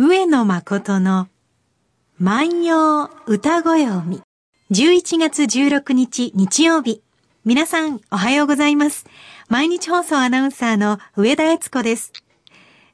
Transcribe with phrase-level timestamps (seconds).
[0.00, 1.26] 上野誠の
[2.20, 4.22] 万葉歌ご読み。
[4.70, 7.02] 11月16日日曜日。
[7.44, 9.06] 皆さんおはようございます。
[9.48, 12.12] 毎日放送アナウンサーの上田悦子です。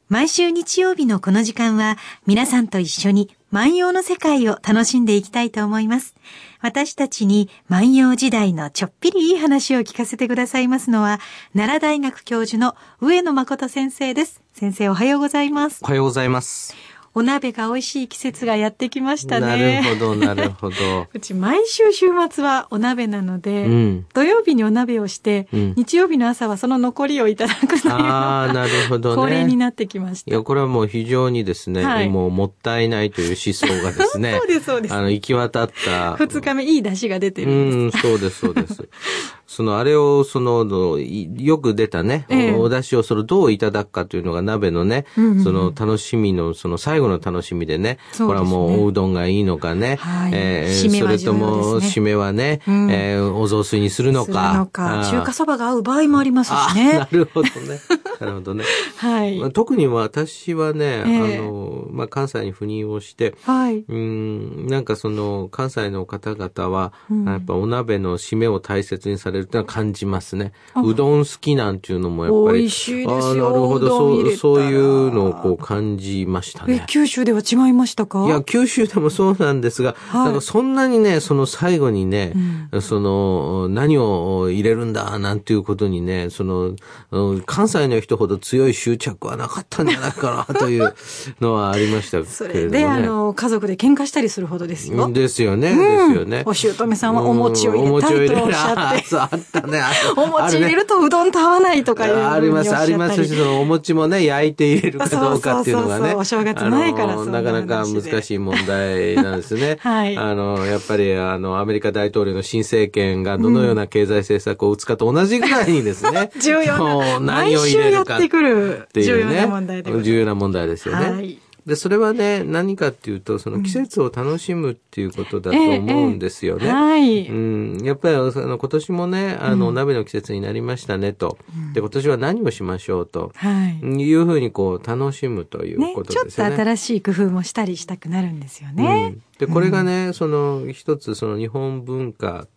[0.09, 6.15] 毎週日曜日のこの時間は皆さんと一緒に万葉の世界を楽しんでいきたいと思います。
[6.63, 11.21] 私たちに万葉時代のちょっぴりいい話を聞かせてくださいますのは、
[11.53, 14.41] 奈良大学教授の上野誠先生です。
[14.55, 15.87] 先生おはようございますお。
[15.87, 16.75] はようございます。
[17.17, 19.83] お鍋が美味しい季節がやってきましたなね。
[19.85, 20.75] るほど、なるほど。
[21.15, 24.07] うち毎週週末はお鍋なので、うん。
[24.15, 29.17] 土曜日にお鍋をして、うん日曜日の朝はその残りをいただくというのあなるほどね。
[29.17, 30.31] 恒例になってきました。
[30.31, 36.17] いや、これはもう非常にですね、はいもうもったいないという思想がですね、 そうですそうですあの、行き渡った。
[36.17, 38.07] 二日目いい出汁が出てるんです。
[38.07, 38.89] うん、そうです、そうです。
[39.55, 42.55] その、あれを、その、よく出たね、ええ。
[42.57, 45.45] お出汁をその、どういただくかというのが鍋のね、うんうんうん。
[45.45, 50.33] その、楽しみの、その、最後の楽しみでね、これはもう、おうどんがいいのかね、はい。
[50.35, 52.91] え締めはそれとも、締めはね、うん。
[52.91, 54.67] えーお雑炊にするのすか。
[54.73, 57.09] 中華そばが合う場合もありますしあねな。
[57.11, 57.81] るほどね。
[58.21, 58.65] なるほどね。
[58.97, 59.51] はいまあ。
[59.51, 63.85] 特に私はね、ええあの、まあ、関西に赴任をして、はい。
[63.89, 70.53] うん、なんかその、関西の方々は、うんやっぱお鍋の締めを大切にされるってのは感じますね。
[70.75, 72.59] あうどん好きなんていうのもやっぱり。
[72.61, 73.89] 美味しいですよああ、なるほど。
[73.89, 76.85] そう、そういうのをこう感じましたえね、。
[76.89, 78.25] 九州では違いましたか？
[78.27, 82.33] いや、九州でもそうなんですが、はいなんかそんなにね、その最後にね、
[82.73, 86.75] うその、何を入れるんだ、なんていうことにね、その、
[87.11, 90.95] うん関西の人ほど強い執着はなかったんじゃないかな、という
[91.41, 92.33] のはありましたけれども、ね。
[92.35, 95.11] それで、あの、家族で喧嘩したりするほどですよ。
[95.11, 96.43] ですよね、うんですよね。
[96.47, 99.81] お姑さんはお餅を入れたいとおっしゃってあったね。
[99.81, 106.01] あ お餅入れるとうどんと合わないとかいうあります、ありますし、そのお餅もね、焼いて入れるかどうかっていうのがね。
[106.01, 109.79] そうそうそうそうお正月前からそんななかなか難しい問題なんですね。
[109.83, 116.31] はいあの、やっぱり、あの、アメリカ大統領の新政権がどのような経済政策を打つかと同じぐらいにですね。
[116.41, 119.35] 重要もな、う何を毎入れるやってくるっていうね。
[119.35, 120.05] 重要な問題でございます。
[120.05, 121.11] 重要な問題ですよね。
[121.11, 126.69] はいで、それはね、何かっていうと、その季節を楽しむっていうことだと思うんですよね。
[126.69, 127.27] はい。
[127.27, 131.39] うん、やっぱりあの今年もね、あの、お鍋の季節になりましたねと。
[131.73, 133.33] で、今年は何をしましょうと。
[133.35, 133.79] はい。
[133.83, 136.57] いうふうにこう、楽しむというねこ、とちょっとですよね。
[136.57, 139.23] 新しい工夫もしたりしたくなるんですようねん。
[139.39, 142.49] で、これがね、その、一つ、その日本文化っ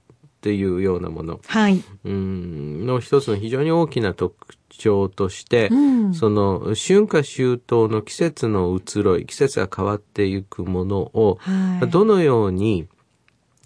[0.42, 1.82] ていうようなもの、はい。
[2.04, 11.90] うん、の一つの非常に大きな特徴として、うんその、春夏秋冬の季節の移ろい、季節が変わっていくものを、はい。
[11.90, 12.88] どのように、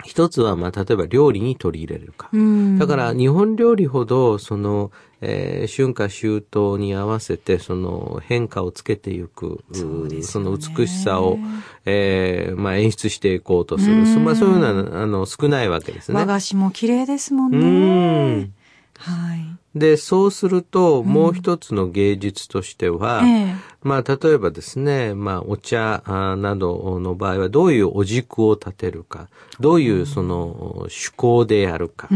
[0.04, 2.30] 一つは、まあ、例えば料理に取り入れるか。
[2.34, 11.40] うんだから、日本料理ほど、その、えー春夏秋冬に合わせて、その、変化をつけていく、そねその美しさを、
[11.86, 13.98] えーまあ、演出していこうとする。
[13.98, 16.16] うんそまあ、そういうのは、あの、少ないわけですね。
[16.18, 18.38] 和菓子も綺麗ですもんうね。
[18.46, 18.54] ん。
[18.98, 19.51] はい。
[19.74, 23.56] で、そうすると、もう一つの芸術としては、ええ。
[23.84, 29.28] まあ、例えばですね、まあ、お茶あなどの場合は、どういうお軸を立てるか、
[29.60, 32.16] どういうその趣向でやるか、う。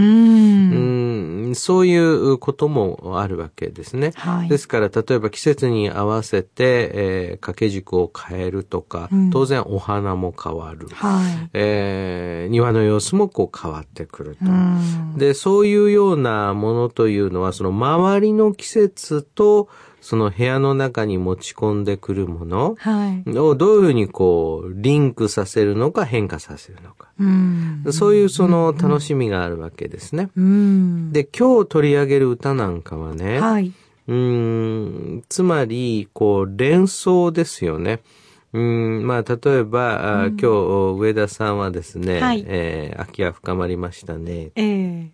[0.96, 4.12] うんん、そういうこともあるわけですね。
[4.16, 10.88] はいですから、例えば季節に合わせて、えー掛け軸を変えるとか、うん当然お花も変わる。
[10.94, 11.50] はい。
[11.54, 14.46] えー庭の様子もこう変わってくると。
[14.46, 19.70] うんで、そういうようなものというのは、その周りの季節と、
[20.06, 23.38] その部屋の中に持ち込んでくるものはい。
[23.40, 27.10] をどういうふうにこう、リンクさせるのか変化させるのか。
[27.20, 27.84] うん。
[27.90, 30.30] そういうその楽しみがあるわけですね。
[30.38, 31.12] うん。
[31.12, 33.74] で、今日取り上げる歌なんかはね、はい。
[34.08, 34.16] うー
[35.18, 38.02] ん、つまり、こう、連想ですよね。
[38.54, 40.48] うん、まあ、例えば、あ今日、
[41.00, 44.52] 上田さんはですね、はいえー秋が深まりましたね。
[44.56, 45.12] ええ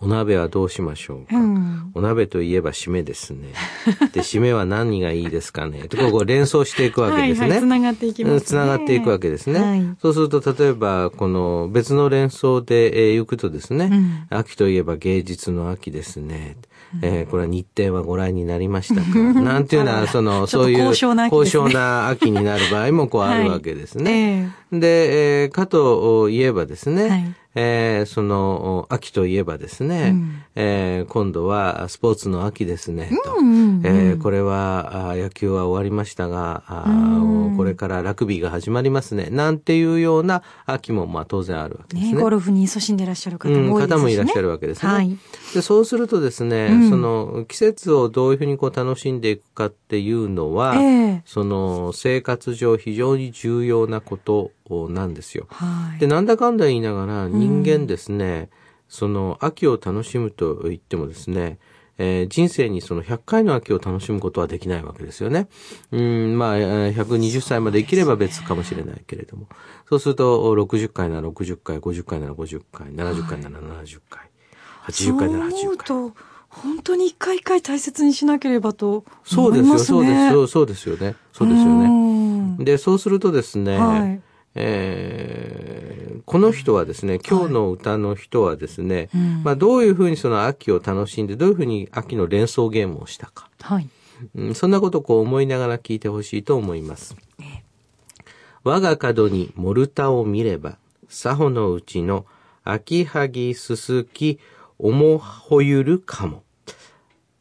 [0.00, 1.90] お鍋はどうしましょうか、うん。
[1.94, 3.48] お鍋といえば締めですね。
[4.12, 5.84] で、締めは何がいいですかね？
[5.88, 7.40] とこう連想していくわけですね。
[7.40, 8.40] はいはい、つながっていきますね。
[8.42, 9.60] つながっていくわけですね。
[9.60, 9.82] はい。
[10.00, 16.56] そうすると、例えば、この別の連想で、えー行くとですね、うん秋といえば芸術の秋ですね。
[17.02, 19.18] えーこれは日程はご覧になりましたか？
[19.40, 24.52] なんていうのは、その、そういう高尚な秋ですね高尚な秋になる場合もこうあるわけですね。
[24.72, 30.42] え で、えーかといえばですね、はいえーその、秋といえばですね、うん。
[30.54, 33.34] えー今度はスポーツの秋ですね、と。
[33.38, 33.82] うんうんうん。
[33.84, 39.30] えーこれは野球は終わりましたが、うんこれからラグビーが始まりますね。
[39.30, 42.12] なんていうような秋もまあ当然あるわけですね。
[42.14, 44.92] ねゴルフに勤しんでいらっしゃる方も多いですし、ねうん、方もいらっしゃるわけですね。
[44.92, 45.18] はい。
[45.54, 54.52] でそうするとですね、うんその季節をどういうふうにこう楽しんでいくかっていうのは、ええその生活上非常に重要なこと
[54.88, 55.46] なんですよ。
[55.50, 55.98] はい。
[55.98, 58.50] で、なんだかんだ言いながら人間ですね、
[58.88, 61.58] その秋を楽しむと言ってもですね、
[61.98, 65.48] えー人生にその100回の秋を楽しむことはできないわけですよね。
[65.92, 69.48] うん、まあ、えー120歳まで生きれば別かもしれないけれども。
[69.88, 74.30] そうすると、60回なら60回、50回なら50回、70回なら70回、
[74.86, 75.86] 80回なら80そう思う回。
[75.86, 76.12] と、
[76.48, 80.32] 本当に一回一回大切にしなければとそうですよ、思いますそうですね。
[80.32, 81.16] よ、そうですよね。
[81.32, 81.88] そうですようね。
[81.88, 84.20] んで、そうするとですね、はい。
[84.60, 85.88] えー
[86.28, 93.48] この人はですね、今日の歌の人はですね、うんまあどういうふうにその秋を楽しんで、どういうふうに秋の連想ゲームをしたか。
[93.62, 93.88] はい。
[94.34, 97.16] うん、そんなことをこう思いながら聞いてほしいと思います。
[98.62, 100.76] 我が角にモルタを見れば、
[101.08, 102.26] 作法のうちの
[102.62, 104.38] 秋はぎすすき、
[104.78, 106.42] おもほゆるかも。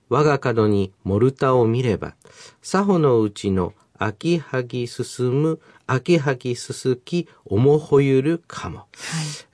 [0.07, 2.15] 我が角にモルタを見れば、
[2.61, 8.85] 作法のうちの秋はぎ進む、秋はぎすすき、おもほゆるかも。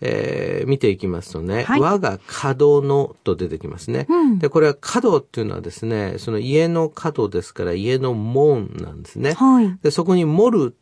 [0.01, 4.05] えー見ていきますとね、はい我が角のと出てきますね。
[4.09, 9.33] うんで、これは角っていうのはですね、その家の角ですから家の門なんですね。
[9.33, 9.77] はい。
[9.81, 10.75] で、そこにモル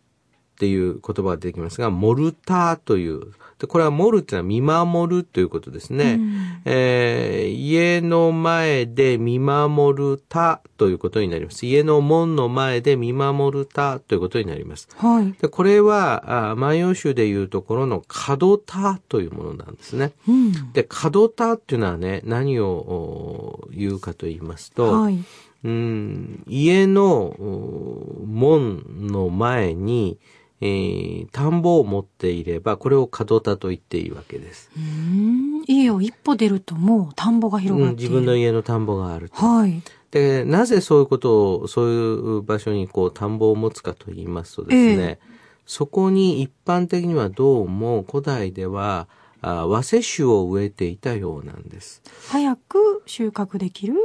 [0.62, 3.32] っていう言葉が出てきますが、モルターという。
[3.58, 6.20] で、これはモルっていうのは見守るということですね。
[6.66, 11.66] えー家の前で見守るたということになります。
[11.66, 14.88] 家の門の前で見守るたということになります。
[14.98, 15.34] はい。
[15.42, 20.12] で、これは、あ万葉集でいうところの角田というものなんですね。
[20.28, 20.74] うん。
[20.74, 25.24] で、角田っていうのはね、何をお言うかと言いますと、はい。
[25.64, 30.18] うん家のお門の前に、
[30.62, 34.70] えー田んぼを持っていれば、これを角田と言っていいわけです。
[34.78, 38.12] うん家を一歩出るともう田んぼが広うんがっている。
[38.12, 39.36] 自分の家の田んぼがあると。
[39.36, 39.82] はい。
[40.12, 45.20] で、なぜそういうことを、そういう場所にこう田んぼを持つかと言いますとですね、
[45.66, 49.08] そこに一般的にはどうも古代では、
[49.42, 52.04] あ和製種を植えていたようなんです。
[52.30, 53.96] 早く収穫できる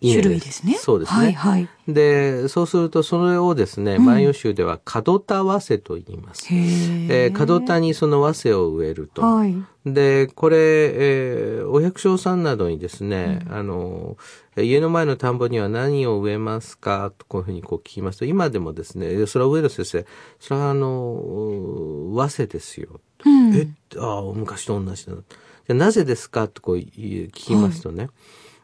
[0.00, 0.74] 種類ですね。
[0.74, 1.18] そうですね。
[1.18, 1.68] はいはい。
[1.86, 6.46] で、そうするとそれをですね、うん万葉集では角田和製と言います。
[6.52, 7.24] へえ。
[7.26, 9.22] えー角田にその和製を植えると。
[9.22, 9.54] はい。
[9.84, 14.16] で、これ、えーお百姓さんなどにですね、あの、
[14.56, 17.12] 家の前の田んぼには何を植えますか？
[17.16, 20.06] とこういうふうにこう聞きますと、今でもですね、それは植える先生、
[20.40, 23.00] それはあの、和製ですよ。
[23.24, 23.54] うん。
[23.54, 23.68] え、
[23.98, 25.18] ああ、昔と同じだな。
[25.18, 26.48] じゃあなぜですか？
[26.48, 28.08] とこう聞きますとね、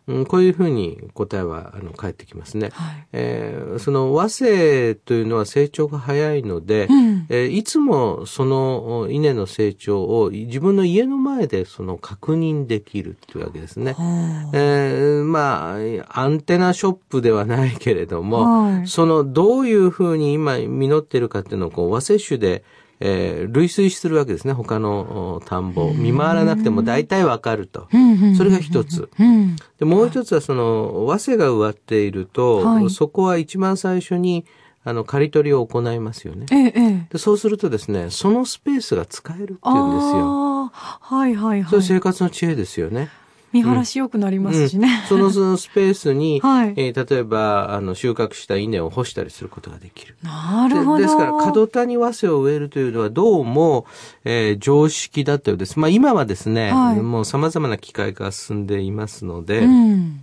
[0.08, 2.70] うん、こういうふうに答えはあの返ってきますね。
[2.72, 3.06] はい。
[3.12, 7.26] えーその和製というのは成長が早いので、うん。
[7.28, 13.92] えーいつもそのお稲の成長を自分の家の前でその確認できるというわけですね。
[13.94, 15.76] はえーま
[16.06, 22.62] あ、アンテナショップではないけれども、はいそのどういうふうに今実ってるかっていうのをこう和接種で、
[23.00, 24.52] えー類推するわけですね。
[24.52, 25.92] 他のお田んぼ。
[25.92, 27.88] 見回らなくても大体わかると。
[28.36, 29.08] それが一つ。
[29.18, 29.56] うん。
[29.78, 34.44] で、もう一つはその、和製が植わっていると、はいそこは一番最初に、
[34.84, 36.46] あの、刈り取りを行いますよね。
[36.50, 37.06] ええ、ええ。
[37.10, 40.70] でそうするとですね、そのスペースが使えるっていうんですよ。
[40.70, 41.70] はいはいはい。
[41.70, 43.08] そういう生活の知恵ですよね。
[43.56, 45.02] 見晴らし良くなりますしね。
[45.08, 50.16] そのそのスペースに、 はいえー例えば、あの、収穫した稲を干したりすることができる。
[50.22, 50.96] なるほど。
[50.98, 53.86] でですから、角谷和製を植えるというのはどうも、
[54.24, 55.78] えー常識だったようです。
[55.78, 60.20] まあ今はですね、はいもう様々な機械が進んでいますので、うん。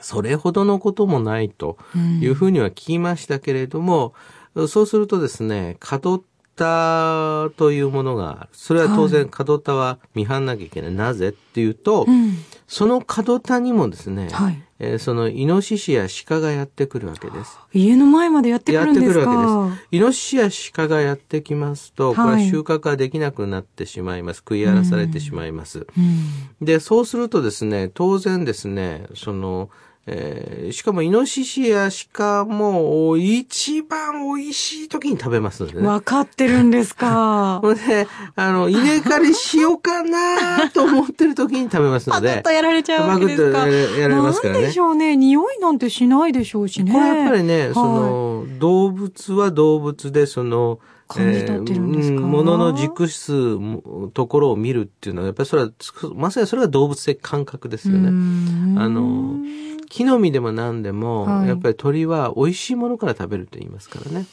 [0.00, 1.78] それほどのこともないと
[2.20, 4.14] いうふうには聞きましたけれども、
[4.68, 6.22] そうするとですね、角
[6.56, 8.48] 田というものがある。
[8.52, 10.92] それは当然角田は見張んなきゃいけない。
[10.92, 12.36] なぜっていうと、うん。
[12.66, 17.58] その角田にもですね、はいえーそのイノシシや鹿がやってくるわけです。
[17.72, 19.88] 家の前までやってくるんですかやってくるわけです。
[19.92, 24.38] イノシシや鹿がやってきますと、これははい収穫ができなくなってしまいます。
[24.38, 25.86] 食い荒らされてしまいます。
[25.96, 26.64] うん。
[26.66, 29.70] で、そうするとですね、当然ですね、その、
[30.06, 35.86] えーしかもイノシシや鹿も一番美味しい時に食べますのでね。
[35.86, 37.58] わかってるんですか？
[37.62, 42.50] これで、あの、稲刈りしようかなと思ってる時に食べますので パクッと。
[42.52, 43.58] やられちゃうわけですか？
[43.60, 45.16] パクッとやられますからねなんでしょうね。
[45.16, 46.92] 匂いなんてしないでしょうしね。
[46.92, 50.78] これはやっぱりね、はいその、動物は動物で、その、
[51.08, 52.16] 感じ取ってるんですか？
[52.16, 55.70] うん物の軸質も、ところを見るっていうのは、やっぱりそれは、
[56.16, 58.08] まさにそれが動物的感覚ですようね。
[58.10, 59.36] んあの、
[59.92, 61.48] 木の実でも何でも、はい。
[61.48, 64.26] やっぱり鳥は美味しいものから食べると言いますからね。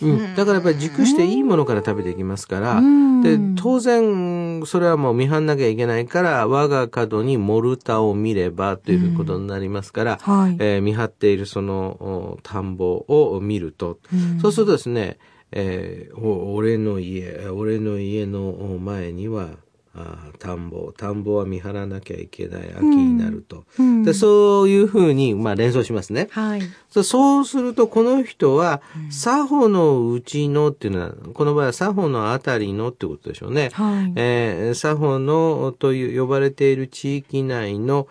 [0.00, 0.36] うん。
[0.36, 3.20] だからやっぱり熟していいものから食べていきますから、うん。
[3.20, 10.56] で、当然、それはもう見張んなきゃいけないから、我が角にモルタを見ればということになりますから、はい。
[10.60, 14.40] えー見張っているそのお田んぼを見ると、うん。
[14.40, 15.18] そうするとですね、
[15.50, 19.50] えーお俺の家、俺の家の前には、
[19.94, 23.64] あー田んぼ、田んぼは見張らなきゃいけない秋になると。
[23.78, 26.28] うんでそういうふうに、まあ、連想しますね。
[26.30, 26.62] はい。
[26.90, 28.80] そうすると、この人は、
[29.10, 33.70] 作法のうちのっていうのは、この場合は作法のあたりのってことでしょうね。
[33.72, 34.12] はい。
[34.16, 38.08] えー作法のという呼ばれている地域内の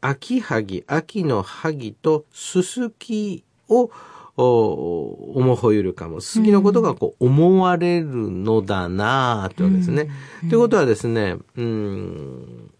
[0.00, 3.90] 秋萩、秋の萩とすすきをお
[4.36, 6.20] 思いゆるかも。
[6.20, 10.08] すすきのことがこう思われるのだなあってわけですね。
[10.48, 12.70] ということはですね、うん、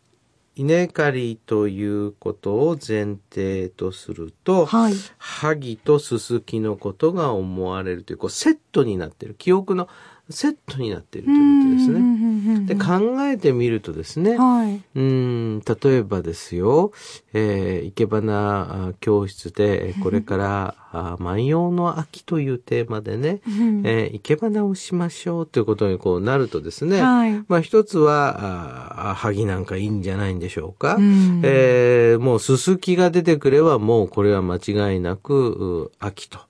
[0.54, 4.94] 稲刈りということを前提とすると、はい。
[5.18, 9.34] 萩とすすきのことが思われるという、こうセットになっている。
[9.34, 9.88] 記憶の
[10.28, 12.00] セットになっているということですね。
[12.00, 14.82] ねで、考えてみるとですね、はい。
[14.96, 16.90] うん、例えばですよ、
[17.32, 27.44] えー、生け花あ教室で、えーこれから、あ万葉の秋というテーマでね、うんえー生け花をしましょうということにこうなるとですね、はい。
[27.46, 30.96] まあ一つは、あ萩なんかいいんじゃないんでしょうか。
[30.96, 36.40] うんえーもうすすきが出てくればもうこれは間違いなくう秋と。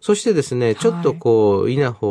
[0.00, 2.08] そしてですね、ちょっとこう、稲穂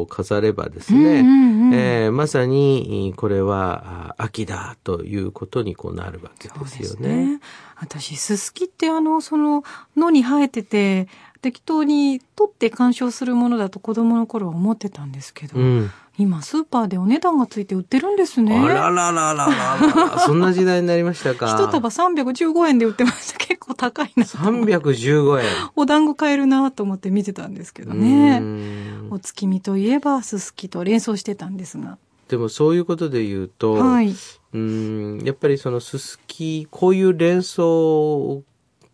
[0.00, 7.34] を飾ればですね、うんうんうんえーまさにこれはあ秋だということにこうなるわけですよね。
[7.34, 7.40] ね。
[7.74, 9.64] 私、ススキってあの、その、
[9.96, 11.08] 野に生えてて、
[11.42, 15.90] 適当に取って鑑賞するものだと子供の頃は思ってたんですけど、うん。
[16.18, 18.58] 今スーパーでお値段がついて売ってるんですね。
[18.58, 19.46] あららららら
[19.86, 21.46] らら、そんな時代になりましたか。
[21.46, 23.38] 一束315円で売ってました。
[23.38, 24.76] 結構高いなと思って。
[24.76, 25.46] 315円。
[25.76, 28.38] お団子買えるなと思って見てたんですけどね。
[28.40, 31.98] うんお月見といえばススキと連想してたんですが。
[32.28, 34.12] でもそういうことで言うと、はい。
[34.52, 38.42] うん、やっぱりそのすすき、こういう連想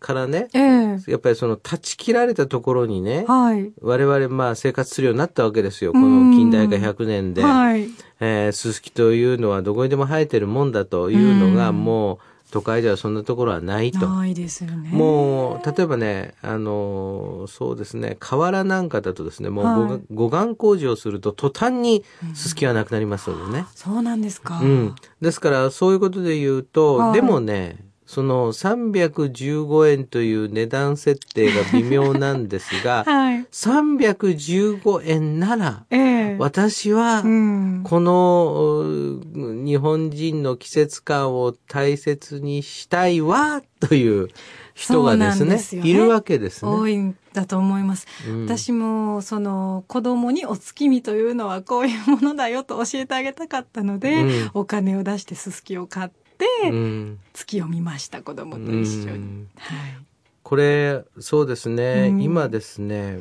[0.03, 3.71] からね、ええやっぱりその断ち切られたところにね、はい。
[3.81, 5.93] 我々まあ生活するようになったわけですよ。
[5.93, 7.41] この近代化100年で。
[7.41, 7.87] はい。
[8.19, 12.17] えーすすきというのはどこにでも生えてるもんだというのが、うんもう
[12.51, 14.07] 都会ではそんなところはないと。
[14.07, 14.91] ないですよね。
[14.91, 22.03] もう、例えばね、あのーそうですね、河原なんかだとですね、もうはい護岸、工事をすると途端に
[22.35, 23.65] すすきはなくなりますのでね。
[23.73, 24.59] そうなんですか。
[24.61, 24.95] うん。
[25.19, 27.77] ですから、そういうことで言うと、はいでもね、
[28.13, 33.47] その315円という値段設定が微妙なんですが、 はい。
[33.51, 37.81] 315円なら、ええ私は、うん。
[37.83, 44.29] このう日本人の季節感を大切にしたいわという
[44.75, 46.91] 人がですねすよねいるわけです多ね。
[46.91, 48.05] いんだと思います。
[48.27, 56.22] うん私も、その、子供にお月見というのはこういうものだよと教えてあげたかったので、うんお金を出してすすきを買って、
[56.71, 59.11] うん月を見ました、子供と一緒に。
[59.11, 59.97] うんはい。
[60.43, 63.19] これそうですね、うん今ですね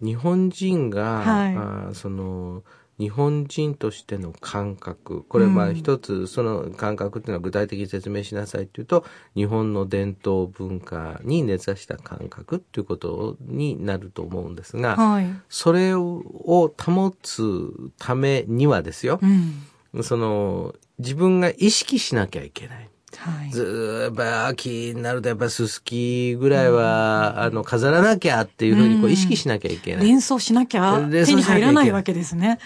[0.00, 2.62] 日本人が、はいあーその
[2.98, 9.04] 日本人としての感覚これまあうん一つその感覚っていうのは具体的に説明しなさいっていうと
[9.36, 15.26] 日本の伝統文化に根ざした感覚っていうことになると思うんですが、はい。
[15.48, 16.22] それを
[16.76, 19.62] 保つためにはですよう、ん。
[20.02, 22.88] その自分が意識しなきゃいけない。
[23.16, 23.50] はい。
[23.50, 30.06] ずっぱ秋になるとやっぱすすきぐらいは、あの、飾らなきゃっていうふうにこううん意識しなきゃいけない。
[30.06, 32.58] 連想しなきゃ手に入らないわけですね。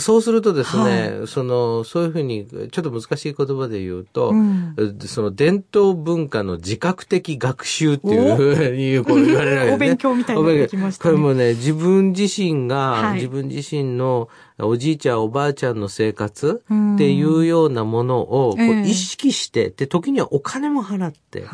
[0.00, 4.74] そうするとですね、はその、そういうふうに、ちょっと難しい言葉で言うと、うん
[5.06, 9.74] その伝統文化の自覚的学習っていうふうにこう言われるわけですね。
[9.74, 14.28] お勉強みたいになってきましたねこれもね、自分自身が、はい自分自身の
[14.60, 16.94] おじいちゃんおばあちゃんの生活うん。
[16.94, 18.88] っていうようなものをこうええ。
[18.88, 21.48] 意識して、で、時にはお金も払って、はい。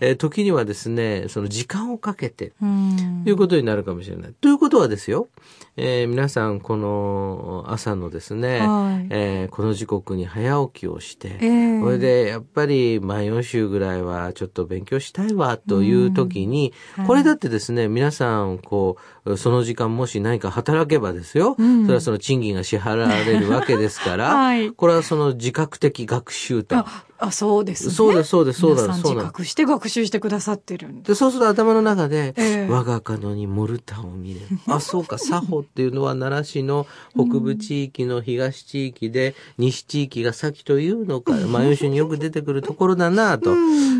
[0.00, 3.22] えー時にはですね、その時間をかけて、うん。
[3.24, 4.34] ということになるかもしれない。
[4.40, 5.28] ということはですよ、
[5.76, 9.06] えー皆さん、この朝のですね、はい。
[9.10, 11.80] えーこの時刻に早起きをして、ええ。
[11.80, 17.06] それで、やっぱり、万葉集ぐらいはちょっと勉強したいわ、という時に、はい。
[17.06, 21.82] これだってですね、皆さん、こう、その時間もし何か働けばですよ、うん。
[21.84, 26.76] それはその賃金が支払われるわけですから、 はいこれはその自覚的学習と。
[26.76, 27.94] あ、あ、そうですね。
[27.94, 29.22] そうです、そうです、そうだ、そうだ。
[29.22, 31.08] 自覚して学習してくださってるんで。
[31.10, 34.76] で、そうすると頭の中で、ええ我が門にモルタを見れば。
[34.76, 43.54] あ、 そうか、佐保っていうのは奈良市の北部地域の東地域で、西地域が先というのか、万葉集によく出てくるところだなと。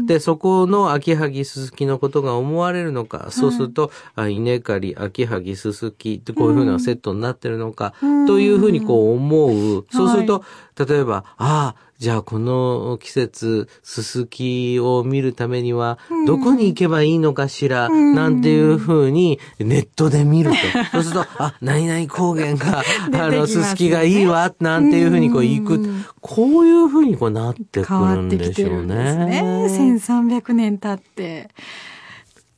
[0.06, 7.94] で、そこの秋萩すすきのことが思われるのか、そうすると、あ稲刈り、秋萩すすきってこういうふうなセットになってるのか、
[8.26, 9.47] というふうにこう思
[9.79, 9.87] う。
[9.91, 10.45] そうすると、
[10.87, 20.57] 例えば、ああ、じゃあこの季節、すすきを見るためには、どこに行けばいいのかしら、なんていうふうにネットで見ると。
[20.91, 22.83] そうすると、あ、何々高原が、
[23.15, 25.89] あの、すすすきがいいわ、なんていうふうにこう行く。
[26.21, 29.25] こういうふうにこうなってく変わるんってきでしてょうるんですね。
[29.27, 29.43] ね。
[29.69, 31.51] 1300年経って。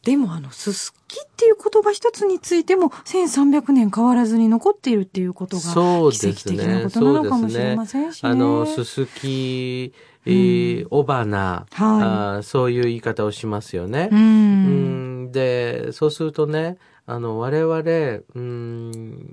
[0.04, 6.54] でもあの、すすきっていう言葉一つについても1300年変わらずに残っているっていうことがそう奇ですね。
[6.54, 8.28] 跡的なことなのかもしれませんしね。
[8.28, 9.92] あの、すすき、
[10.26, 14.08] えー、おばな、はあーそういう言い方をしますよね。
[14.12, 14.14] う。
[14.14, 19.30] うんんで、そうするとね、あの、我々、うん、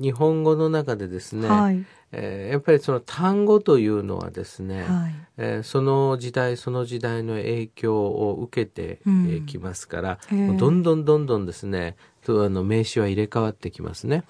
[0.00, 1.84] 日本語の中でですね、はい。
[2.12, 5.14] えーやっぱりその単語というのはですね、はい。
[5.38, 14.24] えーその時代その時代の影響を受けてき、うんえーきますから、ええもうどんどんどんどんですね、とあの名詞は入れ替わってきますね。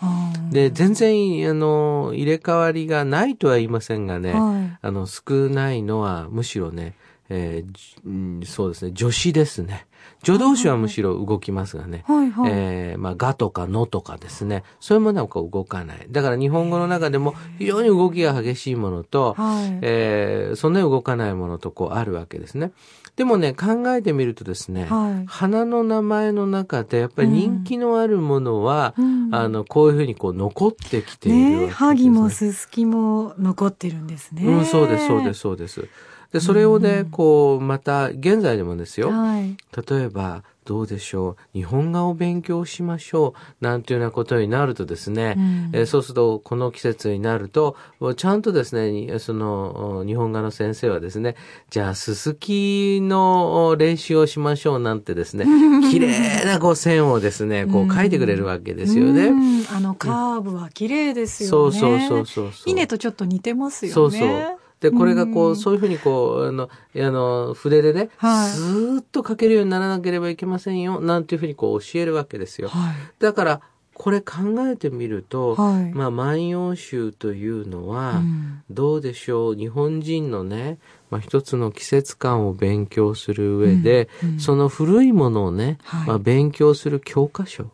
[0.52, 6.94] で、全然、あの、入れ替わりがないとは言いませんがね、はいあの、少ないのは、むしろね、
[7.28, 9.86] えーそうですね、助詞ですね。
[10.24, 12.04] 助動詞はむしろ動きますがね。
[12.06, 12.52] はいはい。
[12.52, 14.64] えーまあ、がとかのとかですね。
[14.80, 16.06] そういうものは動かない。
[16.10, 22.72] だから日本語の中でも非常に動きが激しいものと、はいえーそんなに動かないものとこうあるわけですね。
[23.16, 31.72] でもね、考えてみるとですね、はい花の名前の中でやっぱり人気のあるものは、うんあの、こういうふうにこう残ってきているわけです、ねね。
[31.72, 34.44] 萩もすすきも残ってるんですね。
[34.44, 35.88] うん、そうです、そうです、そうです。
[36.32, 39.10] で、それをね、こう、また、現在でもですよ。
[39.10, 39.56] はい。
[39.88, 41.58] 例えば、どうでしょう。
[41.58, 43.64] 日本画を勉強しましょう。
[43.64, 47.76] なんていうようなことになるとですね、うんえーそうすると、この季節になると、
[48.14, 51.34] ちゃんとですね、にその、日本画の先生はですね、
[51.70, 55.44] じゃあ、すすきの練習をしましょうなんてですね、
[55.90, 59.26] 綺麗なこう線をですね、こう描いてくれるわけですよね。
[59.26, 61.50] うんあのカーブは綺麗ですよね。
[61.50, 62.70] そうそうそうそうそう。
[62.70, 63.94] 稲とちょっと似てますよね。
[63.94, 64.59] そうそう。
[64.80, 72.68] で、これがこう、うんそういうふうにこう、あの、あの、筆でね、はいスーッと書けるようにならなければいけませんよ、なんていうふうにこう教えるわけですよ。
[72.68, 72.94] はい。
[73.18, 73.60] だから、
[73.92, 80.78] これ考えてみると、はいまあ、万葉集というのは、うんどうでしょう、日本人のね、
[81.10, 87.70] まあ、一つの季節感を勉強する上で、うんうんその古いものをね、はいまあ、勉強する教科書。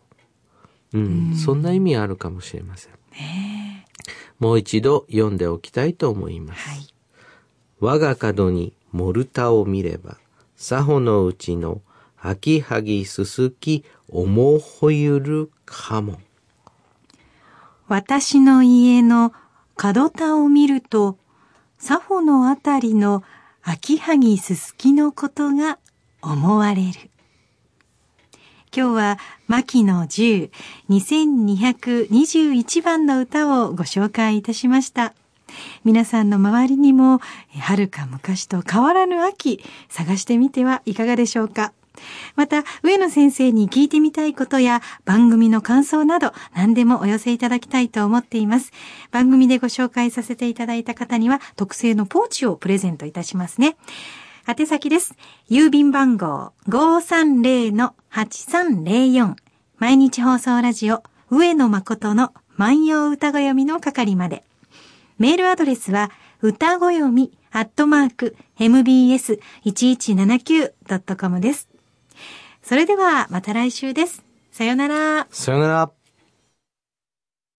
[0.95, 2.93] うん、そんな意味あるかもしれません。
[4.39, 6.69] もう一度読んでおきたいと思います。
[6.69, 6.96] はい。
[7.79, 10.17] 我が門にモルタを見れば、
[10.57, 11.83] 佐穂のうちの
[12.19, 16.19] 秋はぎすすき、おもほゆるかも。
[17.89, 19.33] 私の家の
[19.77, 21.19] 角田を見ると、
[21.79, 23.23] サホのあたりの
[23.63, 25.79] 秋はぎすすきのことが
[26.23, 27.11] 思われる。
[28.75, 30.51] 今日は、牧野十
[30.89, 35.15] 2221番の歌をご紹介いたしました。
[35.85, 37.21] 皆さんの周りにも、
[37.55, 41.73] え遥か昔と変わらぬ秋、探してみてはいかがでしょうか。
[42.35, 48.73] また、上野先生に聞いてみたいことや番組の感想など何でもお寄せいただきたいと思っています。
[49.11, 53.77] 番組でご紹介させていただいた方には特製のポーチをプレゼントいたしますね。
[54.49, 55.15] 宛先です。
[55.51, 59.35] 郵便番号530-8304
[59.79, 64.46] 毎日放送ラジオ上野誠の万葉歌子読みの係まで。
[65.19, 66.11] メールアドレスは、
[66.43, 71.71] 歌ごよみ、アットマーク、mbs1179.com です。
[72.63, 74.23] それでは、また来週です。
[74.53, 75.27] さよなら。
[75.31, 75.91] さよなら。